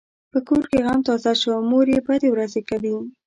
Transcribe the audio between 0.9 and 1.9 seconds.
تازه شو؛ مور